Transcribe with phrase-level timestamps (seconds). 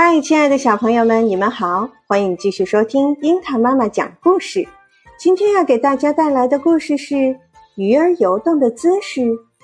[0.00, 4.64] 嗨，亲爱的小朋友们，你们好，欢迎继续收听樱桃妈妈讲故事。
[5.18, 7.14] 今天要给大家带来的故事是
[7.74, 9.22] 《鱼儿游动的姿势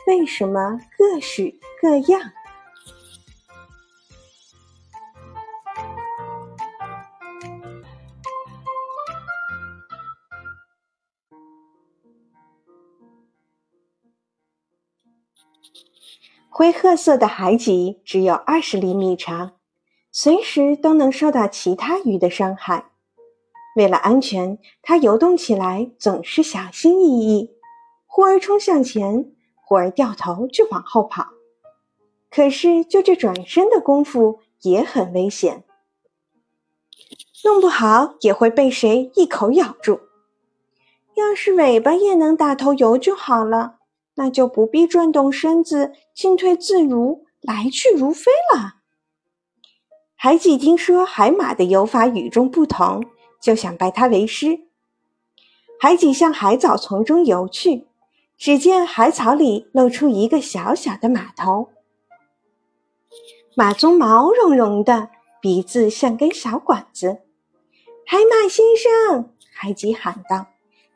[0.09, 2.20] 为什么各式各样》。
[16.48, 19.52] 灰褐色的海脊只有二十厘米长。
[20.16, 22.92] 随时都能受到其他鱼的伤害。
[23.74, 27.50] 为了安全，它游动起来总是小心翼翼，
[28.06, 31.27] 忽而冲向前，忽而掉头就往后跑。
[32.30, 35.64] 可是，就这转身的功夫也很危险，
[37.45, 39.98] 弄不好也会被谁一口咬住。
[41.16, 43.78] 要是尾巴也能打头游就好了，
[44.15, 48.84] 那就不必转动身子，进退自如，来去如飞了。
[50.25, 53.05] 海脊听说海马的游法与众不同，
[53.43, 54.61] 就想拜它为师。
[55.79, 57.87] 海脊向海藻丛中游去，
[58.39, 61.69] 只见海草里露出一个小小的马头，
[63.55, 65.11] 马鬃毛茸茸的，
[65.43, 67.19] 鼻子像根小管子。
[68.06, 70.47] 海马先生，海脊喊道：“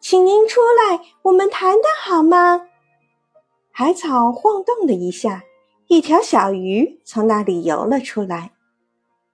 [0.00, 2.62] 请您出来，我们谈谈好吗？”
[3.70, 5.42] 海草晃动了一下，
[5.88, 8.52] 一条小鱼从那里游了出来。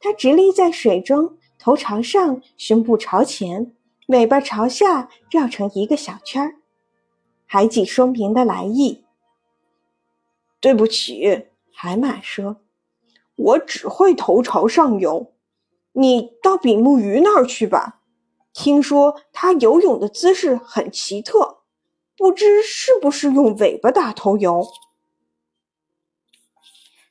[0.05, 3.75] 它直立在水中，头朝上，胸部朝前，
[4.09, 6.57] 尾巴朝下，绕成一个小圈儿。
[7.47, 9.07] 海脊说明的来意。
[10.61, 12.61] 对不起，海马说
[13.35, 15.33] ：“我只会头朝上游，
[15.93, 18.03] 你到比目鱼那儿去吧。
[18.53, 21.63] 听说它游泳的姿势很奇特，
[22.15, 24.67] 不知是不是用尾巴打头游。”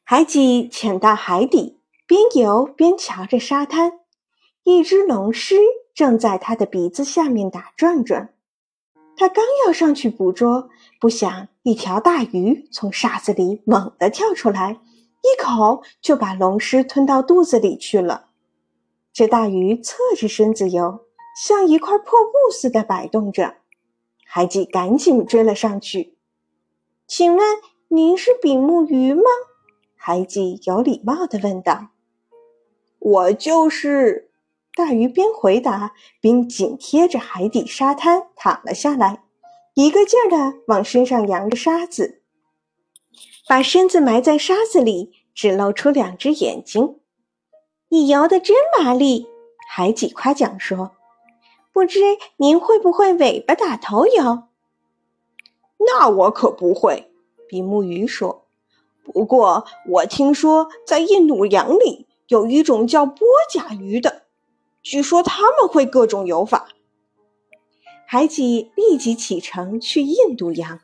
[0.05, 1.79] 海脊潜到海底。
[2.13, 3.93] 边游边瞧着沙滩，
[4.61, 5.55] 一只龙狮
[5.95, 8.35] 正在他的鼻子下面打转转。
[9.17, 10.69] 他刚要上去捕捉，
[11.01, 14.79] 不想一条大鱼从沙子里猛地跳出来，
[15.23, 18.27] 一口就把龙狮吞到肚子里去了。
[19.11, 21.07] 这大鱼侧着身子游，
[21.43, 23.55] 像一块破布似的摆动着。
[24.23, 26.15] 海鸡赶紧追了上去。
[27.07, 27.57] 请问
[27.87, 29.23] 您是比目鱼吗？
[29.95, 31.87] 海鸡有礼貌地问道。
[33.05, 34.29] 我就是，
[34.75, 35.91] 大鱼边回答
[36.21, 39.23] 边紧贴着海底沙滩躺了下来，
[39.73, 42.21] 一个劲儿地往身上扬着沙子，
[43.45, 47.01] 把身子埋在沙子里，只露出两只眼睛。
[47.89, 49.27] 你游得真麻利，
[49.67, 50.91] 海几夸奖说。
[51.73, 51.99] 不知
[52.37, 54.43] 您会不会尾巴打头游？
[55.79, 57.11] 那我可不会，
[57.49, 58.45] 比目鱼说。
[59.03, 62.07] 不过我听说在印度洋里。
[62.33, 64.23] 有一种叫波甲鱼的，
[64.81, 66.69] 据说他们会各种游法。
[68.07, 70.79] 海吉立即启程去印度洋。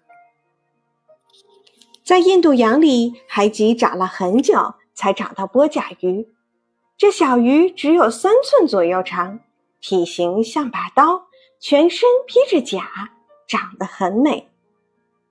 [2.04, 6.28] 在印度洋里，海吉找了很久，才找到波甲鱼。
[6.96, 9.40] 这小鱼只有三寸左右长，
[9.82, 13.10] 体型像把刀，全身披着甲，
[13.48, 14.52] 长得很美。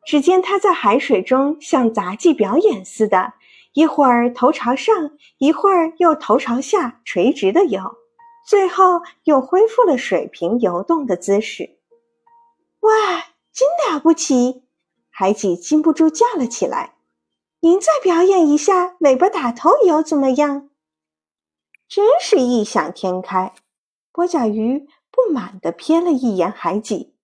[0.04, 3.34] 只见它在海水中像杂技表演似的。
[3.72, 7.80] 一会儿头朝上，一会儿又头朝下，垂直的游，
[8.46, 11.78] 最后又恢复了水平游动的姿势。
[12.80, 12.90] 哇，
[13.52, 14.64] 真了不起！
[15.10, 16.94] 海脊禁不住叫了起来。
[17.60, 20.70] 您再表演一下尾巴打头游怎么样？
[21.88, 23.52] 真是异想天开！
[24.12, 27.14] 波甲鱼不满地瞥了一眼海脊。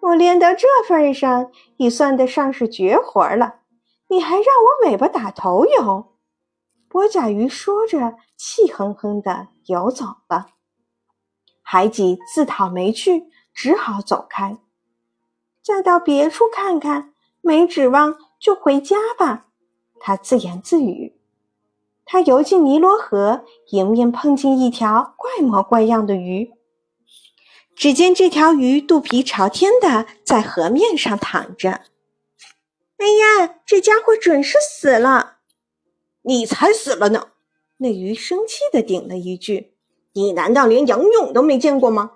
[0.00, 3.61] 我练到这份上，已算得上是绝活了。
[4.12, 6.18] 你还让我尾巴打头游？
[6.86, 10.48] 波甲鱼说着，气哼哼地游走了。
[11.62, 14.58] 海脊自讨没趣，只好走开。
[15.62, 19.46] 再到别处看看，没指望就回家吧。
[19.98, 21.18] 他自言自语。
[22.04, 26.52] 他游进尼罗河，迎面碰见一条怪模怪样的鱼。
[27.74, 31.80] 只见这条鱼肚皮朝天的在河面上躺着。
[33.02, 35.38] 哎呀，这家伙准是死了！
[36.22, 37.30] 你才死了呢！
[37.78, 39.74] 那鱼生气地顶了一句
[40.14, 42.12] ：“你难道连仰泳都没见过吗？”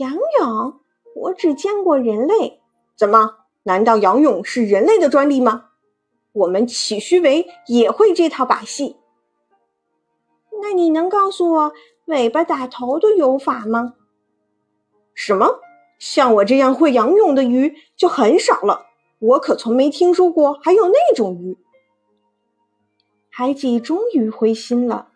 [0.00, 0.80] 仰泳？
[1.16, 2.62] 我只见过人类。
[2.96, 3.40] 怎么？
[3.64, 5.66] 难道仰泳是人类的专利吗？
[6.32, 8.96] 我们岂须为也会这套把戏？
[10.62, 11.72] 那你能告诉我
[12.06, 13.92] 尾巴打头的游法吗？
[15.12, 15.60] 什么？
[15.98, 18.86] 像我这样会仰泳的鱼就很少了。
[19.18, 21.56] 我可从没听说过还有那种鱼。
[23.30, 25.08] 海脊终于灰心了，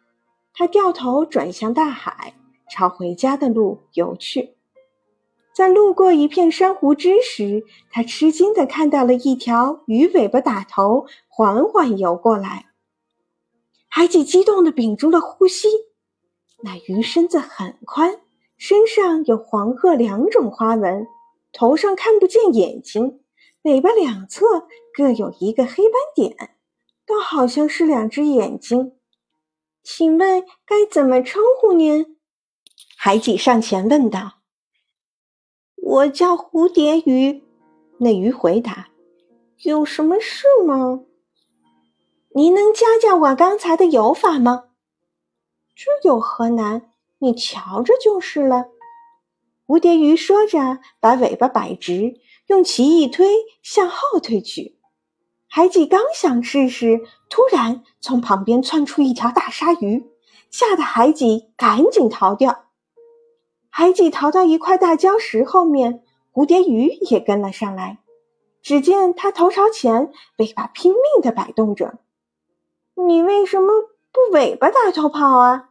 [0.52, 2.35] 他掉头转向大海，
[2.70, 4.56] 朝回家的路游去。
[5.52, 12.67] 在路过一片珊瑚枝时，他吃惊地看到了一条鱼尾巴打头，缓缓游过来。
[13.88, 15.69] 海底激动地屏住了呼吸。
[16.62, 18.20] 那鱼身子很宽，
[18.56, 21.06] 身上有黄褐两种花纹，
[21.52, 23.20] 头上看不见眼睛，
[23.62, 26.57] 尾巴两侧各有一个黑斑点，
[27.05, 28.97] 倒好像是两只眼睛。
[29.83, 32.17] 请问该怎么称呼您？
[32.97, 34.39] 海底上前问道。
[35.77, 37.43] 我叫蝴蝶鱼，
[37.99, 38.89] 那鱼回答
[39.65, 41.01] ：“有什么事吗？
[42.35, 44.69] 您能教教我刚才的游法吗？”
[45.77, 46.93] 这有何难？
[47.19, 48.69] 你瞧着就是了。
[49.67, 53.29] 蝴蝶鱼说着，把尾巴摆直，用鳍一推，
[53.62, 54.76] 向后退去。
[55.47, 60.11] 海底刚想试试，突然从旁边窜出一条大鲨鱼，
[60.50, 62.64] 吓得海底赶紧逃掉。
[63.69, 66.02] 海底逃到一块大礁石后面，
[66.32, 67.99] 蝴蝶鱼也跟了上来。
[68.61, 72.00] 只见它头朝前，尾巴拼命地摆动着。
[72.97, 73.69] 你为什么
[74.11, 75.70] 不尾巴打头跑啊？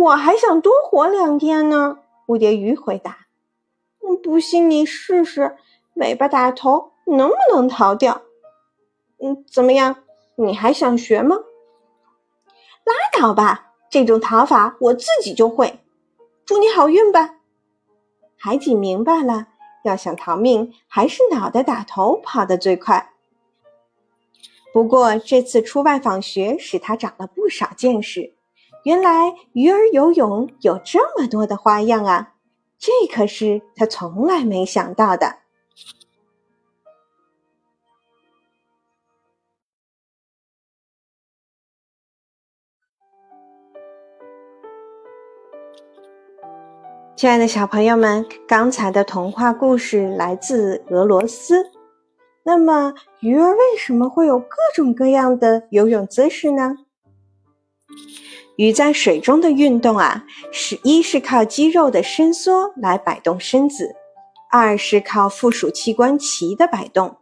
[0.00, 2.00] 我还想多活两天呢。
[2.26, 3.25] 蝴蝶鱼回答
[4.26, 5.56] ：“不信你试试，
[5.94, 8.22] 尾巴打头能不能逃掉？
[9.22, 10.02] 嗯，怎么样？
[10.34, 11.36] 你还想学吗？”
[12.82, 15.78] 拉倒吧，这种逃法我自己就会。
[16.44, 17.36] 祝你好运吧！
[18.36, 19.46] 海底明白了，
[19.84, 23.12] 要想逃命，还是脑袋打头跑得最快。
[24.72, 28.34] 不过这次出外访学，使他长了不少见识。
[28.82, 32.32] 原来鱼儿游泳有这么多的花样啊！
[32.78, 35.38] 这可是他从来没想到的。
[47.16, 51.72] 亲爱的小朋友们，刚才的童话故事来自俄罗斯。
[52.42, 56.76] 那么，鱼儿为什么会有各种各样的游泳姿势呢？
[58.56, 63.94] 鱼在水中的运动啊，是一是靠肌肉的伸缩来摆动身子，
[64.50, 67.16] 二是靠附属器官鳍的摆动，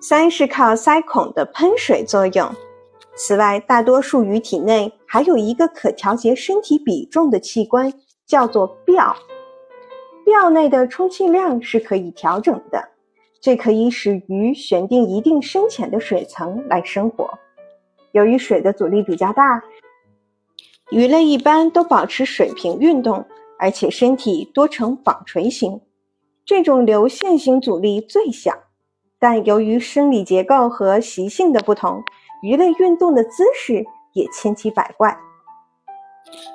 [0.00, 2.50] 三是靠鳃孔的喷水作用。
[3.14, 7.92] 此外，大多数鱼体内还有一个可调节身体比重的器官。
[8.26, 9.14] 叫做鳔，
[10.26, 12.88] 鳔内的充气量是可以调整的，
[13.40, 17.38] 这可以使鱼选定一定深浅的水层来生活。
[18.16, 19.62] 由于水的阻力比较大，
[20.90, 23.26] 鱼类一般都保持水平运动，
[23.58, 25.82] 而且身体多呈纺锤形，
[26.46, 28.54] 这种流线型阻力最小。
[29.18, 32.02] 但由于生理结构和习性的不同，
[32.42, 33.84] 鱼类运动的姿势
[34.14, 35.18] 也千奇百怪。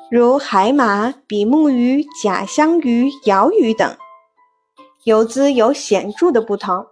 [0.09, 3.95] 如海马、比目鱼、甲香鱼、鳐鱼等，
[5.03, 6.87] 游姿有显著的不同。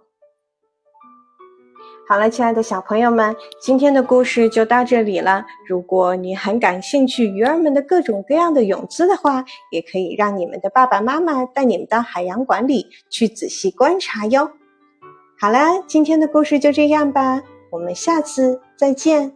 [2.10, 5.46] 好了，亲爱的小朋友们，今天的故事就到这里了。
[5.64, 14.50] 如果你很感兴趣鱼儿们的各种各样的泳姿的话，也可以让你们的爸爸妈妈带你们到海洋馆里去仔细观察哟。
[15.38, 19.32] 好啦，今天的故事就这样吧，我们下次再见。